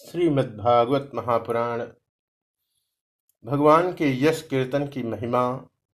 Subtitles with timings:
[0.00, 1.80] श्रीमद्भागवत महापुराण।
[3.44, 5.42] भगवान के यश कीर्तन की महिमा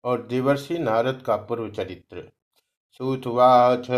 [0.04, 2.22] और देवर्षि नारद का पूर्व चरित्र।
[3.00, 3.90] सुतवाच,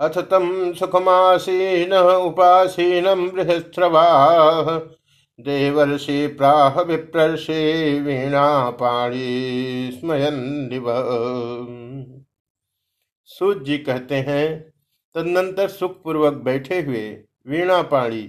[0.00, 4.04] अथ तम सुखमासीन उपासीनम बृहस्रवा
[5.38, 7.62] देवर्षि प्राह विप्रषि
[8.00, 10.68] वीणा पाणी स्मयन
[13.28, 14.46] सूत जी कहते हैं,
[15.14, 17.10] तदनंतर सुखपूर्वक बैठे हुए
[17.46, 18.22] वीणापाणी।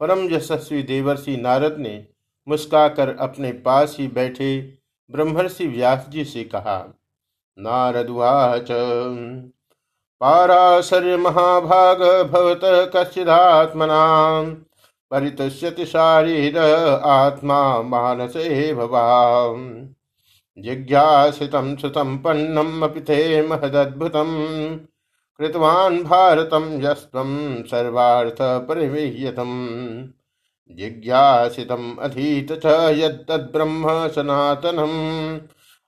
[0.00, 2.06] परम यशस्वी देवर्षि नारद ने
[2.48, 4.78] मुस्काकर अपने पास ही बैठे
[5.10, 6.98] ब्रह्मर्षि व्यास जी से कहा
[7.58, 8.68] नारदवाच
[10.20, 12.60] पाराशर्य महाभाग भवत
[12.96, 13.96] कश्चिदात्मना
[15.10, 16.58] परितुष्यति शारीर
[17.04, 19.88] आत्मा मानसे भवाम।
[20.58, 24.78] जिज्ञासितं सुसम्पन्नम् अपि ते महदद्भुतम्।
[25.38, 30.08] कृतवान् भारतं यस्त्वं सर्वार्थपरिवेह्यतम्।
[30.70, 35.40] जिज्ञासितम् अधीत च यद्तद्ब्रह्म सनातनम्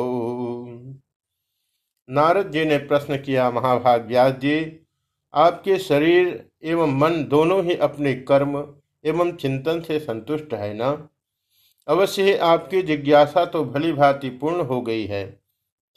[2.11, 4.87] नारद जी ने प्रश्न किया महाभाग व्यास जी
[5.35, 8.75] आपके शरीर एवं मन दोनों ही अपने कर्म
[9.05, 11.09] एवं चिंतन से संतुष्ट है ना?
[11.89, 15.25] अवश्य आपकी जिज्ञासा तो भली भांति पूर्ण हो गई है,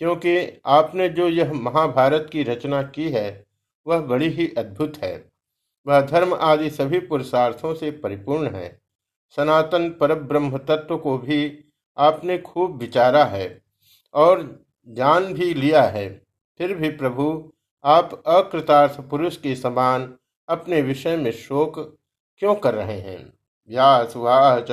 [0.01, 3.45] क्योंकि आपने जो यह महाभारत की रचना की है,
[3.85, 5.13] वह बड़ी ही अद्भुत है।
[5.85, 8.79] वह धर्म आदि सभी पुरुषार्थों से परिपूर्ण है।
[9.37, 11.65] सनातन परब्रह्म तत्व को भी
[11.97, 13.61] आपने खूब विचारा है
[14.13, 14.43] और
[14.87, 16.09] जान भी लिया है।
[16.59, 17.51] फिर भी प्रभु,
[17.83, 20.13] आप अकृतार्थ पुरुष के समान
[20.49, 21.79] अपने विषय में शोक
[22.41, 23.33] क्यों कर रहे हैं?
[23.69, 24.71] व्यासवाच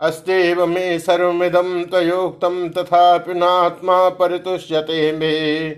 [0.00, 5.70] अस्तेव मे सर्वमिदं तयोक्तं तथापि नात्मा परितुष्यते मे।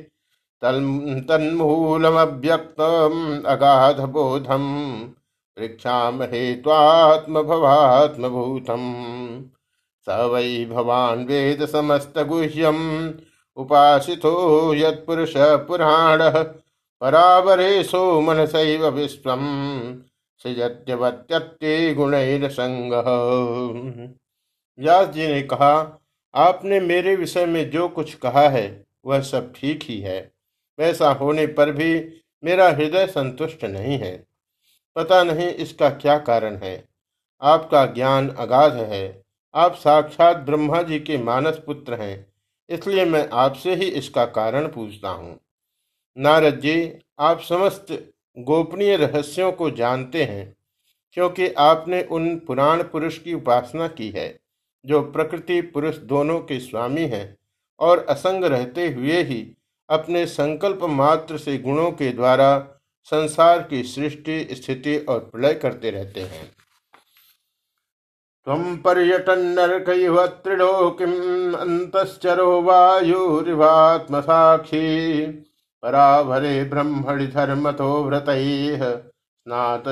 [0.62, 5.04] तन्मूलमव्यक्तम् अगाधबोधम्,
[5.56, 9.42] पृच्छामहे त्वात्मभवात्मभूतम्।
[10.06, 13.12] स वै भवान् वेद समस्तगुह्यम्
[13.56, 16.46] उपासितो यत्पुरुष पुराणः
[17.00, 19.98] परावरेशो मनसैव विश्वम्।
[20.44, 23.08] सृजत्यवत्यत्ते गुणैरसंगः
[24.78, 26.00] व्यास जी ने कहा,
[26.34, 30.20] आपने मेरे विषय में जो कुछ कहा है, वह सब ठीक ही है।
[30.78, 31.94] वैसा होने पर भी
[32.42, 34.16] मेरा हृदय संतुष्ट नहीं है।
[34.96, 36.76] पता नहीं इसका क्या कारण है।
[37.42, 39.22] आपका ज्ञान अगाध है।
[39.54, 42.26] आप साक्षात ब्रह्मा जी के मानस पुत्र हैं,
[42.68, 45.38] इसलिए मैं आपसे ही इसका कारण पूछता हूँ।
[46.16, 47.92] नारद जी, आप समस्त
[48.38, 50.56] गोपनीय रहस्यों को जानते हैं,
[51.12, 54.28] क्योंकि आपने उन पुराण पुरुष की उपासना की है,
[54.84, 57.36] जो प्रकृति पुरुष दोनों के स्वामी हैं
[57.80, 59.40] और असंग रहते हुए ही
[59.88, 62.58] अपने संकल्प मात्र से गुणों के द्वारा
[63.04, 66.46] संसार की सृष्टि, स्थिति और प्रलय करते रहते हैं।
[68.46, 69.88] तम पर्यटन नरक
[70.44, 71.12] त्रिलोकिम
[71.54, 75.26] अंतश्चरो वायुरिवात्म साक्षी
[75.82, 79.84] पराभरे ब्रह्मणि धर्मतो व्रत स्नात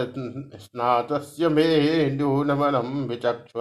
[0.61, 1.65] स्नातस्य मे
[2.11, 3.57] न्यूनमनम विचक्ष।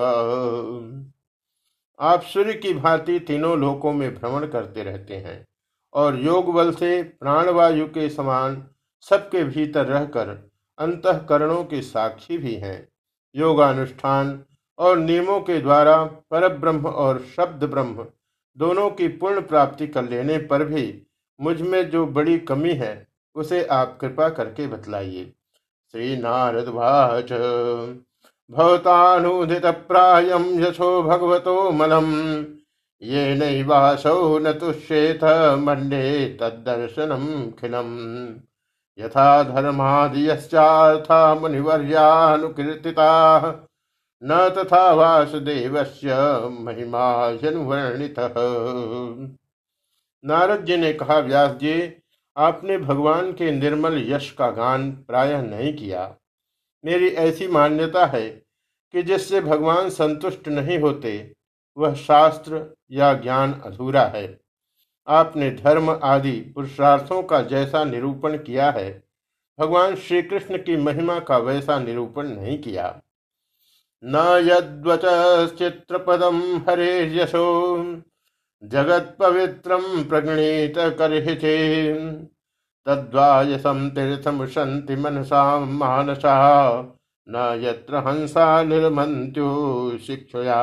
[2.00, 5.46] आप सूर्य की भांति तीनों लोकों में भ्रमण करते रहते हैं
[5.94, 8.64] और योग बल से प्राणवायु के समान
[9.04, 10.30] सबके भीतर रहकर
[10.78, 12.88] अंतकरणों के साक्षी भी हैं।
[13.36, 14.40] योगानुष्ठान
[14.80, 18.06] और नियमों के द्वारा पर ब्रह्म और शब्द ब्रह्म
[18.58, 20.86] दोनों की पूर्ण प्राप्ति कर लेने पर भी
[21.42, 25.34] मुझमें जो बड़ी कमी है, उसे आप कृपा करके बतलाइए।
[25.92, 27.34] श्री नारद भाच
[28.52, 32.46] भवतानुदित प्रायम यशो भगवतो मलम
[33.02, 43.52] ये नैवासौ न तुष्येथ मंडे तदर्शनम खिलम। यथा धर्मादियश्चार्था मुनिवर्यानुकीर्तिता।
[44.24, 46.16] न तथा वासुदेवस्य
[46.60, 48.34] महिमा जनुवर्णितः
[50.26, 51.94] नारद जी ने कहा, व्यास जी,
[52.38, 56.16] आपने भगवान के निर्मल यश का गान प्रायः नहीं किया।
[56.86, 58.30] मेरी ऐसी मान्यता है
[58.94, 61.34] कि जिससे भगवान संतुष्ट नहीं होते,
[61.78, 64.40] वह शास्त्र या ज्ञान अधूरा है।
[65.08, 69.04] आपने धर्म आदि पुरुषार्थों का जैसा निरूपण किया है,
[69.60, 73.02] भगवान श्री कृष्ण की महिमा का वैसा निरूपण नहीं किया।
[74.04, 75.02] न यद्वच
[75.60, 77.46] चित्रपदम हरे यशो
[78.66, 81.94] जगत पवित्रम प्रगणित करहिचे
[82.86, 86.36] तद्वायसम तीर्थमुशंति मनसा मानसा।
[87.30, 90.62] न यत्र हंसा निर्मंत्यो शिक्षया।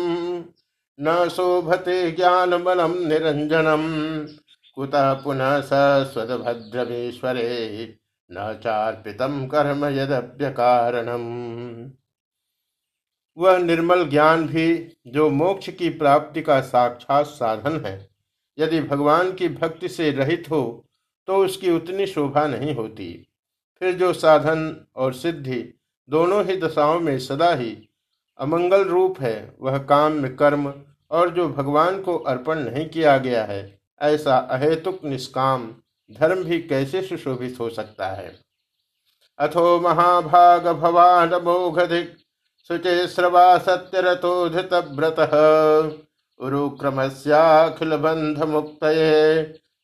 [1.00, 3.82] न शोभते ज्ञान बलम निरंजनम
[4.74, 7.48] कुतः पुनः स सस्वदभद्रमेश्वरे
[8.30, 11.24] न चार्पितम कर्म यद्य कारणम
[13.36, 18.15] वह निर्मल ज्ञान भी जो मोक्ष की प्राप्ति का साक्षात साधन है।
[18.58, 20.62] यदि भगवान की भक्ति से रहित हो
[21.28, 23.08] तो उसकी उतनी शोभा नहीं होती।
[23.80, 25.62] फिर जो साधन और सिद्धि
[26.08, 27.76] दोनों ही दशाओं में सदा ही
[28.38, 30.72] अमंगल रूप है, वह काम में कर्म
[31.10, 35.68] और जो भगवान को अर्पण नहीं किया गया है, ऐसा अहेतुक निष्काम
[36.10, 38.34] धर्म भी कैसे सुशोभित हो सकता है?
[39.38, 42.16] अथो महाभाग भवान मोघधिक
[42.70, 45.16] शुचे श्रवा सत्यरथो धृत व्रत।
[46.76, 48.84] उरुक्रमस्याखिल बंध मुक्त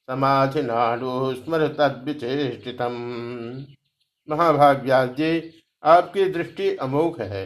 [0.08, 2.80] समाधि नाडु स्मर तद्विचेषित
[4.28, 5.30] महाभाग व्यास जी
[5.84, 7.44] आपकी दृष्टि अमोघ है,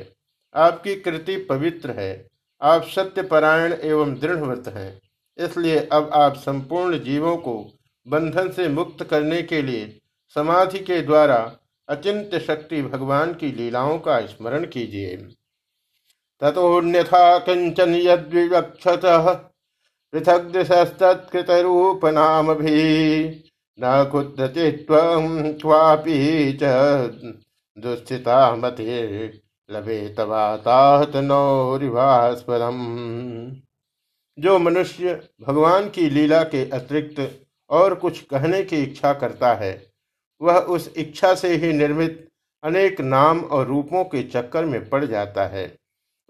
[0.54, 2.10] आपकी कृति पवित्र है,
[2.60, 4.90] आप सत्यपरायण एवं दृढ़व्रत हैं।
[5.38, 7.54] इसलिए अब आप संपूर्ण जीवों को
[8.06, 9.86] बंधन से मुक्त करने के लिए
[10.36, 11.38] समाधि के द्वारा
[11.88, 15.16] अचिंत शक्ति भगवान की लीलाओं का स्मरण कीजिए।
[16.42, 19.04] तथोन्यथा किंचन यद्विवक्षत
[20.12, 22.80] पृथक दिशस्तत्कृत रूप नाम भी
[23.78, 24.58] न कुत्रचित्वापि
[26.62, 26.64] च
[27.76, 29.26] दुस्थिता मते
[29.68, 32.78] लभे तवाताहत नौरिवास्पदम
[34.38, 37.20] जो मनुष्य भगवान की लीला के अतिरिक्त
[37.70, 39.72] और कुछ कहने की इच्छा करता है,
[40.40, 42.28] वह उस इच्छा से ही निर्मित
[42.64, 45.66] अनेक नाम और रूपों के चक्कर में पड़ जाता है।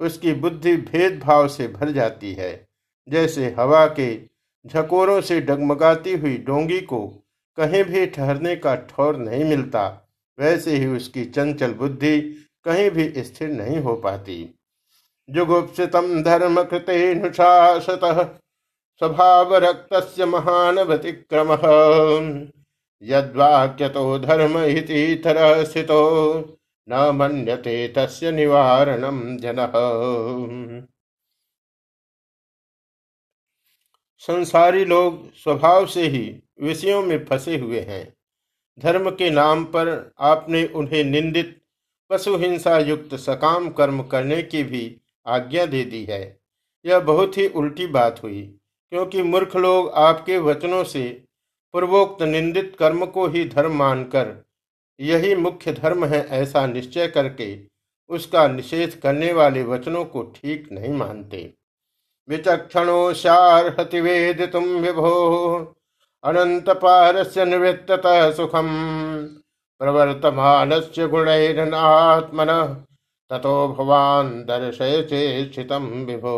[0.00, 2.50] उसकी बुद्धि भेदभाव से भर जाती है।
[3.08, 4.14] जैसे हवा के
[4.64, 7.06] झकोरों से डगमगाती हुई डोंगी को
[7.58, 9.84] कहीं भी ठहरने का ठौर नहीं मिलता,
[10.38, 12.18] वैसे ही उसकी चंचल बुद्धि
[12.66, 14.38] कहीं भी स्थिर नहीं हो पाती।
[15.28, 18.00] जुगुप्सितम धर्म कृतेनुशासत
[19.00, 21.48] स्वभाव रक्त महान व्यतिक्रम
[23.02, 26.02] यद्वाक्यतो धर्म इतर स्थितो।
[26.88, 30.86] न मन्यते तस्य निवारणम जन।
[34.18, 38.16] संसारी लोग स्वभाव से ही विषयों में फंसे हुए हैं।
[38.78, 41.60] धर्म के नाम पर आपने उन्हें निंदित
[42.10, 46.40] पशु हिंसा युक्त सकाम कर्म करने की भी आज्ञा दे दी है।
[46.84, 48.42] यह बहुत ही उल्टी बात हुई,
[48.92, 51.24] क्योंकि मूर्ख लोग आपके वचनों से
[51.74, 54.45] पूर्वोक्त निंदित कर्म को ही धर्म मानकर
[55.00, 57.56] यही मुख्य धर्म है ऐसा निश्चय करके
[58.10, 61.54] उसका निषेध करने वाले वचनों को ठीक नहीं मानते।
[62.28, 65.10] विचक्षणो शारहति वेद तुम विभो,
[66.24, 67.86] अनंत पारस्य निवृत्त
[68.36, 68.68] सुखम।
[69.80, 72.46] प्रवर्तमान से गुणैरनात्मन
[73.30, 75.02] ततो भवान दर्शय
[75.52, 76.36] स्थित विभो।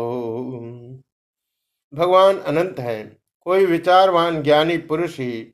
[1.93, 3.03] भगवान अनंत है,
[3.45, 5.53] कोई विचारवान ज्ञानी पुरुष ही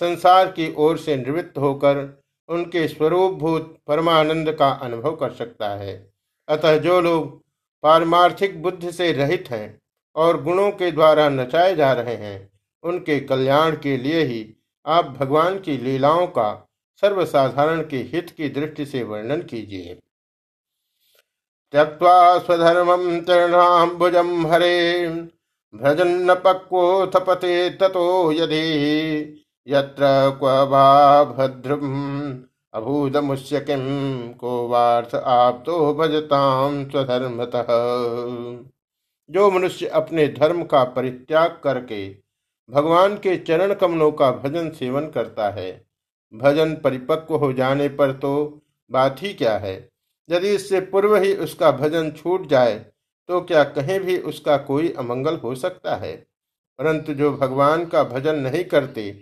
[0.00, 5.94] संसार की ओर से निवृत्त होकर उनके स्वरूप भूत परमानंद का अनुभव कर सकता है।
[6.48, 7.44] अतः जो लोग
[7.82, 9.80] पारमार्थिक बुद्धि से रहित हैं
[10.16, 12.50] और गुणों के द्वारा नचाए जा रहे हैं,
[12.84, 16.68] उनके कल्याण के लिए ही आप भगवान की लीलाओं का
[17.02, 19.94] सर्वसाधारण के हित की दृष्टि से वर्णन कीजिए।
[21.72, 25.08] त्यक्वा स्वधर्मम तृणाम्बुजम हरे
[25.74, 28.62] भ्रजन्न पक्वोऽथ पते ततो यदि
[29.66, 30.06] यत्र
[30.38, 32.42] क्व वा भद्रम्
[32.74, 33.80] अभूत मुष्य किम
[34.32, 37.66] को वार्थ आप तो भजताम स्वधर्मतः।
[39.30, 42.08] जो मनुष्य अपने धर्म का परित्याग करके
[42.68, 45.70] भगवान के चरण कमलों का भजन सेवन करता है,
[46.32, 49.76] भजन परिपक्व हो जाने पर तो बात ही क्या है?
[50.28, 52.74] यदि इससे पूर्व ही उसका भजन छूट जाए
[53.28, 56.16] तो क्या कहीं भी उसका कोई अमंगल हो सकता है?
[56.78, 59.12] परंतु जो भगवान का भजन नहीं करते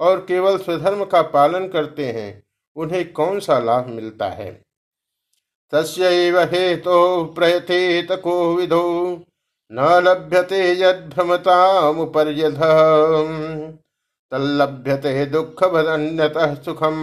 [0.00, 2.42] और केवल स्वधर्म का पालन करते हैं,
[2.76, 4.50] उन्हें कौन सा लाभ मिलता है?
[5.72, 6.04] तस्व
[6.50, 8.82] हेतु तो प्रयथेत को विधो,
[9.70, 12.60] न लभ्यते यद्भ्रमतामुपर्यध
[14.32, 16.96] तल्लभ्यते दुख भदन्यतः सुखम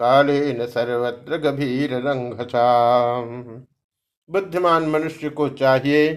[0.00, 2.64] काले न सर्वत्र गभीर रंगछा
[4.28, 6.14] बुद्धिमान मनुष्य को चाहिए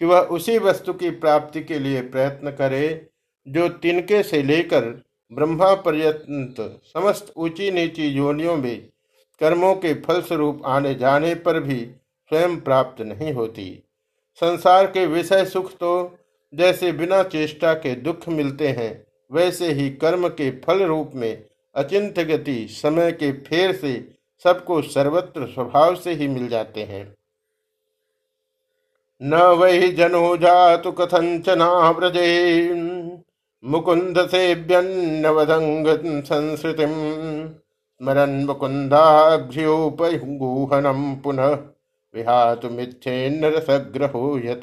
[0.00, 3.08] कि वह उसी वस्तु की प्राप्ति के लिए प्रयत्न करे,
[3.46, 4.82] जो तिनके से लेकर
[5.32, 6.56] ब्रह्मा पर्यंत
[6.86, 8.88] समस्त ऊँची नीची योनियों में
[9.40, 11.78] कर्मों के फलस्वरूप आने जाने पर भी
[12.30, 13.68] स्वयं प्राप्त नहीं होती।
[14.42, 16.18] संसार के विषय सुख तो
[16.52, 22.18] जैसे बिना चेष्टा के दुख मिलते हैं, वैसे ही कर्म के फल रूप में अचिंत
[22.20, 23.92] गति समय के फेर से
[24.44, 27.04] सबको सर्वत्र स्वभाव से ही मिल जाते हैं।
[29.20, 32.26] न वै जनो जातु कथंचनाव्रजे
[33.66, 35.86] मुकुंद सेव्यन्नवदंग
[36.24, 41.58] संस्कृति स्मरन मुकुंदाघ्योपगूहनम पुनः
[42.14, 44.60] विहातु मिथ्येन्नरसग्रहो यत।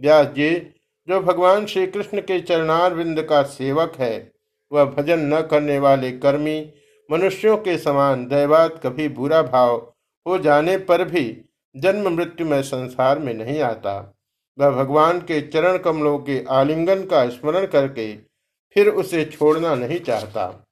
[0.00, 0.72] व्यास जी
[1.08, 4.32] जो भगवान श्री कृष्ण के चरणारविंद का सेवक है,
[4.72, 6.72] वह भजन न करने वाले कर्मी,
[7.10, 9.92] मनुष्यों के समान दैवात, कभी बुरा भाव
[10.26, 11.44] हो जाने पर भी
[11.76, 14.14] जन्म मृत्यु में संसार में नहीं आता।
[14.58, 18.16] वह भगवान के चरण कमलों के आलिंगन का स्मरण करके
[18.74, 20.66] फिर उसे छोड़ना नहीं चाहता।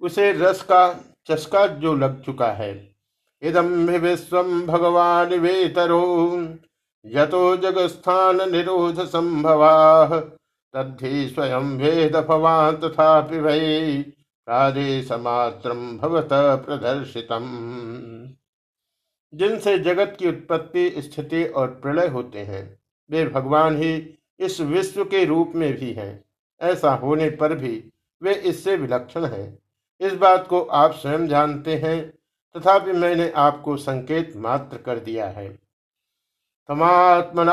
[0.00, 2.96] उसे रस का चस्का जो लग चुका है।
[3.42, 6.32] इदम विश्व भगवान वेतरो।
[7.06, 10.06] यतो जगस्थान निरोध संभवा।
[10.74, 14.02] तद्धि स्वयं वेद भवान तथा वै।
[14.46, 17.44] प्रादेशमात्र भवत प्रदर्शितम।
[19.34, 22.78] जिनसे जगत की उत्पत्ति, स्थिति और प्रलय होते हैं,
[23.10, 26.24] वे भगवान ही इस विश्व के रूप में भी हैं।
[26.60, 29.58] ऐसा होने पर भी वे इससे विलक्षण हैं।
[30.00, 32.10] इस बात को आप स्वयं जानते हैं,
[32.56, 35.48] तथापि मैंने आपको संकेत मात्र कर दिया है।
[36.68, 37.46] परमात्मन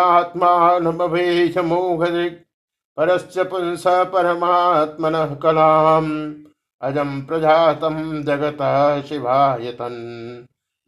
[5.43, 6.35] कलाम
[6.81, 8.57] अजम प्रजातम जगत
[9.07, 9.95] शिवायतन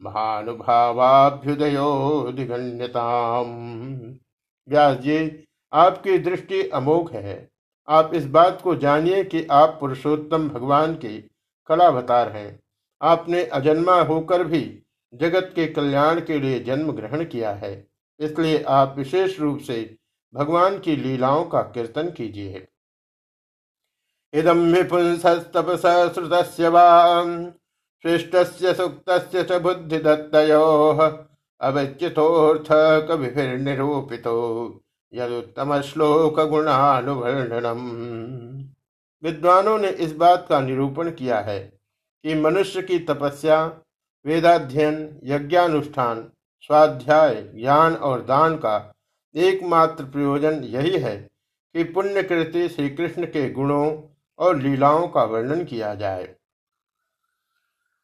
[0.02, 1.88] महानुभावाभ्युदयो
[2.32, 3.46] दिगण्यताम
[4.68, 7.50] व्यास जी, आपकी दृष्टि अमोघ है।
[7.88, 11.18] आप इस बात को जानिए कि आप पुरुषोत्तम भगवान के
[11.68, 12.60] कलावतार हैं।
[13.02, 14.82] आपने अजन्मा होकर भी
[15.14, 17.72] जगत के कल्याण के लिए जन्म ग्रहण किया है।
[18.20, 19.96] इसलिए आप विशेष रूप से
[20.34, 22.66] भगवान की लीलाओं का कीर्तन कीजिए।
[24.32, 26.32] इदम विपुंसस्तपस श्रुत
[28.04, 28.36] श्रेष्ठ
[28.76, 31.00] सुक्त च बुद्धिदत्तयोः
[31.60, 32.68] अवच्युतोऽर्थ
[33.08, 34.36] कविभिर्निरूपितो
[35.12, 37.82] यदुत्तम श्लोक गुणानुवर्णनम
[39.22, 41.58] विद्वानों ने इस बात का निरूपण किया है
[42.24, 43.64] कि मनुष्य की तपस्या,
[44.24, 46.24] वेदाध्ययन, यज्ञानुष्ठान,
[46.62, 48.76] स्वाध्याय ज्ञान और दान का
[49.34, 51.16] एकमात्र प्रयोजन यही है
[51.74, 53.86] कि पुण्यकृति श्री कृष्ण के गुणों
[54.38, 56.34] और लीलाओं का वर्णन किया जाए।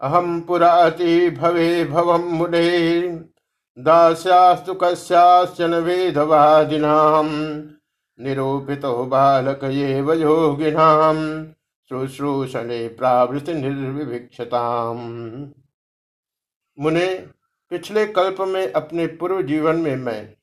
[0.00, 3.00] अहम पुराति भवे भवम मुने।
[3.78, 7.26] दास्यास्तु कस्याश्चन वेदवादिनाम।
[8.20, 11.44] निरूपितो बालक ये योगिनाम।
[11.88, 14.96] शुश्रूषणे प्रावृत निर्विभिक्षताम
[16.80, 17.26] मुने,
[17.70, 20.34] पिछले कल्प में अपने पूर्व जीवन में मैं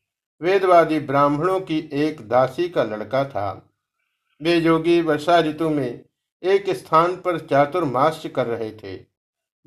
[0.42, 3.70] वेदवादी ब्राह्मणों की एक दासी का लड़का था।
[4.42, 6.06] वे योगी वर्षा ऋतु में
[6.44, 9.13] एक स्थान पर चातुर्मास्य कर रहे थे।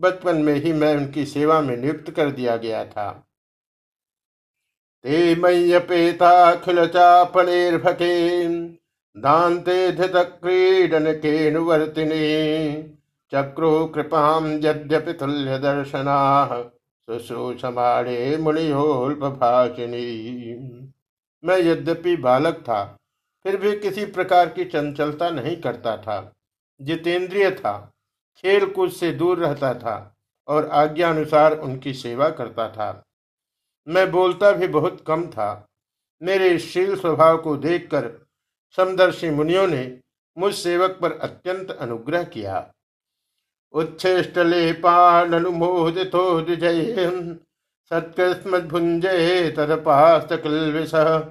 [0.00, 3.10] बचपन में ही मैं उनकी सेवा में नियुक्त कर दिया गया था।
[5.04, 5.34] ते
[9.16, 9.92] दान्ते
[13.32, 16.16] चक्रो कृपाम यद्यपि तुल्य दर्शना
[17.08, 20.04] शुश्रूषमाणे मुनियोल्पभाषिणी।
[21.44, 22.98] मैं यद्यपि बालक था,
[23.44, 26.32] फिर भी किसी प्रकार की चंचलता नहीं करता था,
[26.80, 27.92] जितेंद्रिय था
[28.36, 30.16] खेल कूद से दूर रहता था
[30.48, 33.04] और आज्ञा अनुसार उनकी सेवा करता था।
[33.88, 35.68] मैं बोलता भी बहुत कम था।
[36.22, 38.26] मेरे शील स्वभाव को देखकर
[38.76, 40.00] समदर्शी मुनियों ने
[40.38, 42.72] मुझ सेवक पर अत्यंत अनुग्रह किया।
[43.72, 47.36] उच्छेष्ट उच्छेष्टलेपानुमोदितो द्विजय
[47.90, 51.28] सत्कृस्मद्भुञ्जे तदपास्तकिल्विषः,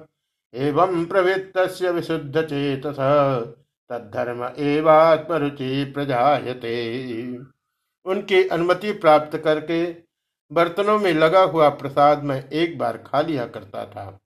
[0.54, 3.46] एवं प्रवृत्तस्य विशुद्धचेतसः।
[3.90, 6.74] तद्धर्म एवात्मरुचि प्रजायते।
[8.06, 9.84] उनकी अनुमति प्राप्त करके
[10.52, 14.18] बर्तनों में लगा हुआ प्रसाद मैं एक बार खा लिया करता था।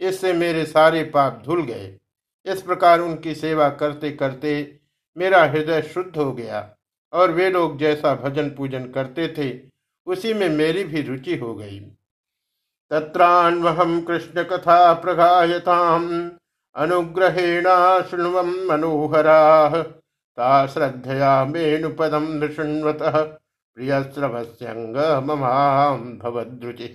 [0.00, 1.98] इससे मेरे सारे पाप धुल गए।
[2.46, 4.80] इस प्रकार उनकी सेवा करते करते
[5.16, 6.74] मेरा हृदय शुद्ध हो गया
[7.12, 9.60] और वे लोग जैसा भजन पूजन करते थे,
[10.06, 11.80] उसी में मेरी भी रुचि हो गई।
[12.90, 16.30] तत्रान्वहम कृष्ण कथा प्रगायताम।
[16.76, 17.64] अनुग्रहेण
[18.02, 19.82] शृण्वम मनोहरा।
[20.38, 22.98] ता श्रद्धया मेणुपदम नृशृण्वत।
[23.76, 26.88] प्रियश्रवस्यंग ममाम भवद्रुचि।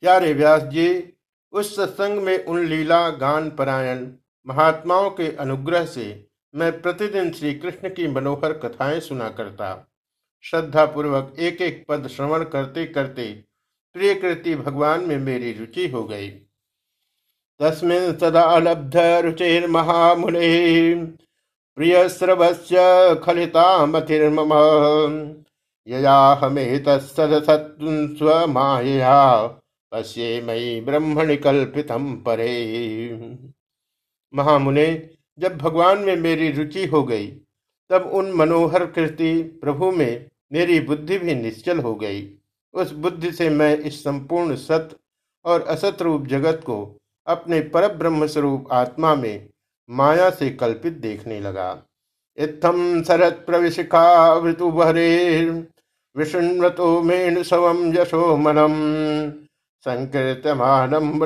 [0.00, 1.12] प्यारे व्यास जी
[1.52, 4.06] उस सत्संग में उन लीला गान परायण
[4.46, 9.88] महात्माओं के अनुग्रह से मैं प्रतिदिन श्री कृष्ण की मनोहर कथाएँ सुना करता।
[10.42, 13.44] श्रद्धा पूर्वक एक एक पद श्रवण करते करते
[13.94, 16.45] प्रिय कृति भगवान में मेरी रुचि हो गई।
[17.60, 20.48] तस्मिन सदा लब्ध रुचिर्महामुने।
[21.76, 22.76] प्रिय स्रवस्य
[23.24, 24.48] खलितामतिर्मम
[29.92, 32.56] पश्ये मयि ब्रह्मणि कल्पितम परे।
[34.34, 37.26] महामुने, जब भगवान में मेरी रुचि हो गई,
[37.90, 42.22] तब उन मनोहर कृति प्रभु में मेरी बुद्धि भी निश्चल हो गई।
[42.74, 44.96] उस बुद्धि से मैं इस संपूर्ण सत
[45.44, 49.48] और असत रूप जगत को अपने पर ब्रह्म स्वरूप आत्मा में
[49.88, 51.82] माया से कल्पित देखने लगा।
[52.38, 55.50] इत्थम शरत प्रविशिखा वृतु भरे
[56.16, 58.72] विष्णुतो मेणुसवम यशो मनम।
[59.86, 61.24] संकीर्तमानम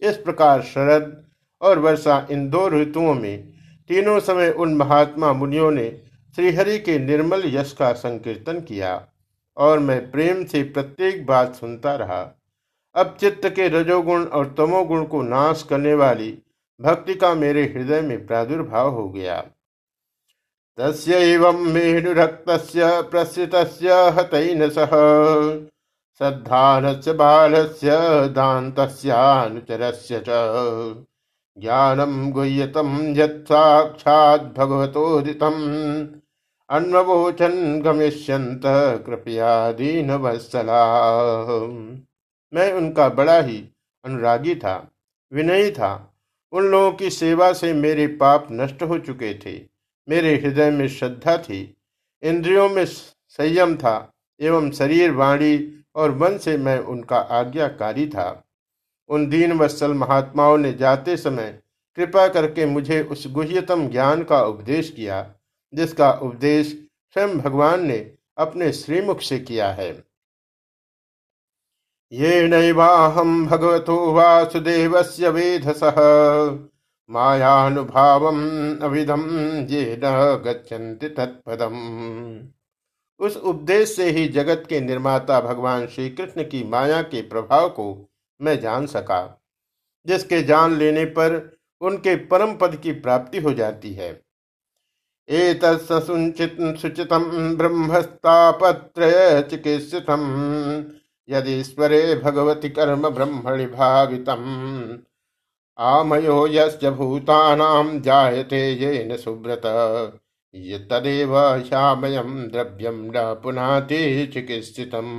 [0.02, 1.24] इस प्रकार शरद
[1.62, 3.54] और वर्षा इन दो ऋतुओं में
[3.90, 6.02] तीनों समय उन महात्मा मुनियों ने
[6.38, 9.08] श्रीहरि के निर्मल यश का संकीर्तन किया
[9.58, 12.42] और मैं प्रेम से प्रत्येक बात सुनता रहा।
[12.96, 16.40] अब चित्त के रजोगुण और तमोगुण को नाश करने वाली
[16.82, 19.46] भक्ति का मेरे हृदय में प्रादुर्भाव हो गया।
[20.78, 24.88] तस्यैवं मेणुरक्तस्य प्रसृतस्य हतैन सह
[26.18, 27.90] श्रद्धानस्य बालस्य
[28.30, 30.26] दान्तस्यानुचरस्य च।
[31.58, 36.08] ज्ञानं गुह्यतं यत्साक्षात् भगवतोदितम्
[36.70, 38.62] अन्ववोचन गमिष्यंत
[39.06, 40.82] कृपया दीन वत्सला
[42.54, 43.58] मैं उनका बड़ा ही
[44.06, 44.92] अनुरागी था,
[45.34, 46.14] विनयी था।
[46.52, 49.62] उन लोगों की सेवा से मेरे पाप नष्ट हो चुके थे।
[50.10, 51.78] मेरे हृदय में श्रद्धा थी।
[52.24, 58.44] इंद्रियों में संयम था एवं शरीर, वाणी और मन से मैं उनका आज्ञाकारी था।
[59.10, 61.60] उन दीन वत्सल महात्माओं ने जाते समय
[61.98, 65.32] कृपा करके मुझे उस गुह्यतम ज्ञान का उपदेश किया।
[65.74, 66.68] जिसका उपदेश
[67.16, 67.98] स्वयं भगवान ने
[68.38, 69.92] अपने श्रीमुख से किया है।
[72.12, 75.96] ये नैवाहम भगवतो वासुदेवस्य वेधसः।
[77.10, 78.40] मायानुभावम
[78.82, 79.30] अविधम
[79.70, 80.10] ये न
[80.46, 81.76] गच्छन्ति तत्पदम।
[83.20, 88.10] उस उपदेश से ही जगत के निर्माता भगवान श्री कृष्ण की माया के प्रभाव को
[88.42, 89.42] मैं जान सका,
[90.06, 94.27] जिसके जान लेने पर उनके परम पद की प्राप्ति हो जाती है।
[95.30, 97.24] एतत्सुचित सुचितम
[97.58, 99.10] ब्रह्मस्तापत्र
[99.50, 100.22] चिकित्सितम।
[101.30, 104.44] यदीश्वरे भगवती कर्म ब्रह्मणि भावितम।
[105.78, 106.48] आमयो
[106.92, 109.62] भूतानां जायते येन सुब्रत
[110.92, 115.10] तदेव श्यामयं द्रव्यम न पुनाति चिकित्सितम्।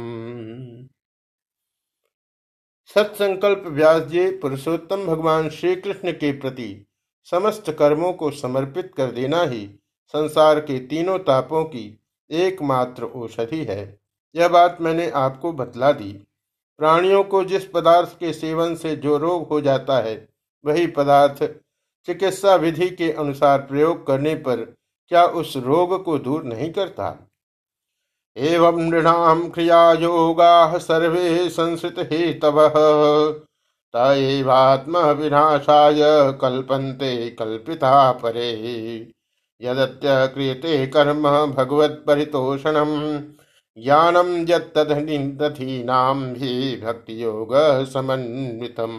[2.91, 6.87] सत्संकल्प व्यास जी पुरुषोत्तम भगवान श्री कृष्ण के प्रति
[7.27, 9.69] समस्त कर्मों को समर्पित कर देना ही
[10.09, 14.01] संसार के तीनों तापों की एकमात्र औषधि है।
[14.37, 16.13] यह बात मैंने आपको बतला दी।
[16.79, 20.29] प्राणियों को जिस पदार्थ के सेवन से जो रोग हो जाता है,
[20.65, 21.45] वही पदार्थ
[22.07, 24.77] चिकित्सा विधि के अनुसार प्रयोग करने पर
[25.09, 27.29] क्या उस रोग को दूर नहीं करता?
[28.37, 32.69] एवं नृणाम क्रिया योगा सर्वे संस्कृत हेतव
[33.93, 35.99] तैवात्म विनाशाय
[36.33, 39.13] कल्पन्ते कल्पिता परे।
[39.61, 43.19] यदत्य क्रियते कर्म भगवत परितोषणम
[43.79, 48.93] ज्ञानम यदधीनाम भी भक्ति योग समन्वितम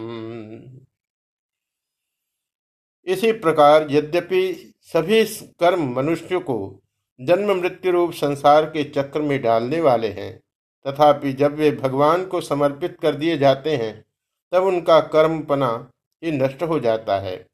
[3.06, 5.24] इसी प्रकार यद्यपि सभी
[5.60, 6.82] कर्म मनुष्य को
[7.20, 10.40] जन्म मृत्यु रूप संसार के चक्र में डालने वाले हैं,
[10.86, 14.04] तथापि जब वे भगवान को समर्पित कर दिए जाते हैं,
[14.52, 15.90] तब उनका कर्मपना
[16.24, 17.46] ही नष्ट हो जाता है।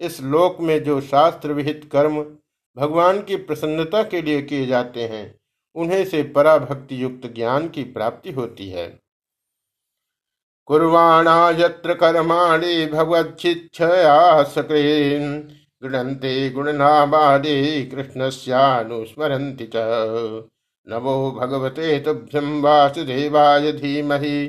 [0.00, 2.36] इस लोक में जो शास्त्र विहित कर्म
[2.76, 5.40] भगवान की प्रसन्नता के लिए किए जाते हैं।
[5.74, 9.02] उन्हें से पराभक्ति युक्त ज्ञान की प्राप्ति होती है।
[10.66, 15.42] कुर्वाणा यत्र कर्माणि भगवच्छिक्षया सकृन्
[15.82, 19.72] गृणन्ते गुणनामादि कृष्णस्यानुस्मरन्ति च।
[20.88, 24.46] नमो भगवते तुभ्यं वासुदेवाय धीमहि,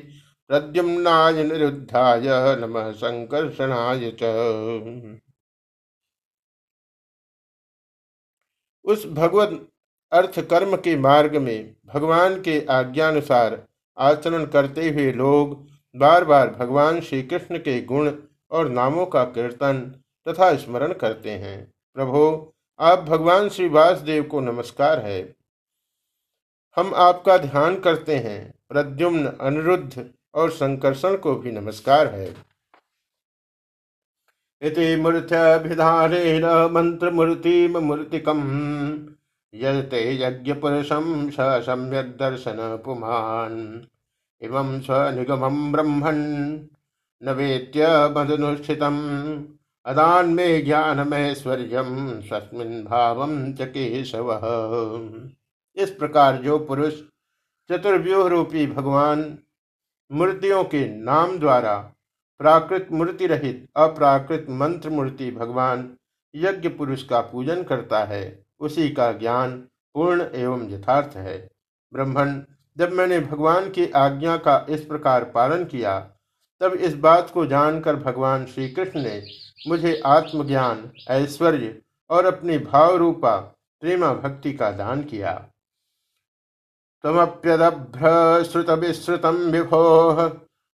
[0.47, 4.23] प्रद्युम्नाय निरुद्धाय नमः संकर्षणाय च।
[8.83, 9.67] उस भगवत
[10.11, 13.67] अर्थ कर्म के मार्ग में भगवान के आज्ञानुसार
[13.97, 18.11] आचरण करते हुए लोग बार बार भगवान श्री कृष्ण के गुण
[18.51, 19.95] और नामों का कीर्तन
[20.27, 25.35] तथा स्मरण करते हैं। प्रभो, आप भगवान श्री वासदेव को नमस्कार है।
[26.75, 32.52] हम आपका ध्यान करते हैं। प्रद्युम्न, अनिरुद्ध और संकर्षण को भी नमस्कार है।
[34.63, 39.07] इति मूर्त्यभिधानेन मंत्रमूर्तिमूर्तिकम्
[39.53, 43.81] यते यज्ञपुरुषं स सम्यक् दर्शन पुमान्।
[44.41, 46.59] इमं स्वनिगमं ब्रह्मन्।
[47.23, 49.43] न वेत्य मदनुष्ठितम्।
[49.85, 54.41] अदान्मे ज्ञानमैश्वर्यं स्वस्मिन् भावं च केशवः।
[55.75, 56.93] इस प्रकार जो पुरुष
[57.71, 59.37] चतुर्व्यूह रूपी भगवान
[60.11, 61.92] मूर्तियों के नाम द्वारा
[62.43, 65.97] प्राकृत मूर्ति रहित, अप्राकृत मंत्र मूर्ति भगवान
[66.35, 71.49] यज्ञ पुरुष का पूजन करता है, उसी का ज्ञान पूर्ण एवं यथार्थ है।
[71.93, 72.41] ब्रह्मण,
[72.77, 76.11] जब मैंने भगवान की आज्ञा का इस प्रकार पालन किया,
[76.59, 79.25] तब इस बात को जानकर भगवान श्री कृष्ण ने
[79.67, 85.47] मुझे आत्मज्ञान, ऐश्वर्य और अपनी भाव रूपा प्रेमा भक्ति का दान किया।
[87.03, 90.31] तमप्यदभ्रश्रुतविश्रुतं विभोः।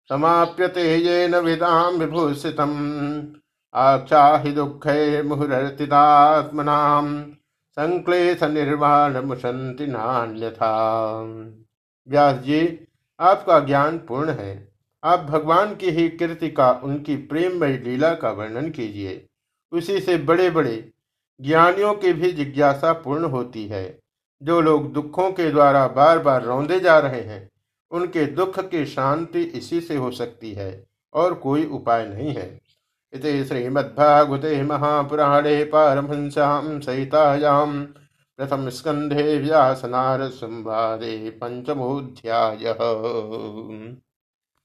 [0.09, 3.27] समाप्यते येन विदां विभूषितम्।
[3.75, 7.25] आख्याहि दुःखैर्मुहुरर्तिदात्मनां
[7.71, 11.25] संक्लेशनिर्वाणमुशन्ति नान्यथा।
[12.09, 12.87] व्यास जी
[13.21, 14.73] आपका ज्ञान पूर्ण है।
[15.05, 19.27] आप भगवान की ही कीर्ति का, उनकी प्रेममय लीला का वर्णन कीजिए।
[19.73, 20.91] उसी से बड़े बड़े
[21.41, 23.99] ज्ञानियों की भी जिज्ञासा पूर्ण होती है।
[24.43, 27.51] जो लोग दुखों के द्वारा बार बार रौंदे जा रहे हैं
[27.93, 32.49] उनके दुख की शांति इसी से हो सकती है, और कोई उपाय नहीं है।
[33.13, 37.67] इति श्रीमद्भागवते महापुराणे पारमहंस्यां सहितायां
[38.39, 42.75] प्रथम स्कंधे व्यासनार संवादे पंचमोध्याय